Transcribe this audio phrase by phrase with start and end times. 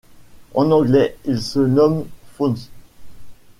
[0.55, 2.71] En anglais ils se nomment Fauns.